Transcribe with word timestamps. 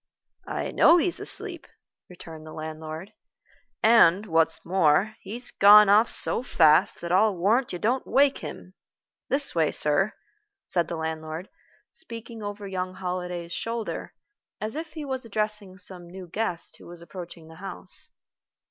"I 0.47 0.71
know 0.71 0.97
he's 0.97 1.19
asleep," 1.19 1.67
returned 2.09 2.43
the 2.47 2.53
landlord; 2.53 3.13
"and, 3.83 4.25
what's 4.25 4.65
more, 4.65 5.15
he's 5.21 5.51
gone 5.51 5.89
off 5.89 6.09
so 6.09 6.41
fast 6.41 6.99
that 7.01 7.11
I'll 7.11 7.37
warrant 7.37 7.71
you 7.71 7.77
don't 7.77 8.07
wake 8.07 8.39
him. 8.39 8.73
This 9.29 9.53
way, 9.53 9.71
sir," 9.71 10.13
said 10.67 10.87
the 10.87 10.97
landlord, 10.97 11.49
speaking 11.91 12.41
over 12.41 12.67
young 12.67 12.95
Holliday's 12.95 13.53
shoulder, 13.53 14.15
as 14.59 14.75
if 14.75 14.93
he 14.93 15.05
was 15.05 15.23
addressing 15.23 15.77
some 15.77 16.07
new 16.07 16.27
guest 16.27 16.77
who 16.77 16.87
was 16.87 17.03
approaching 17.03 17.47
the 17.47 17.57
house. 17.61 18.09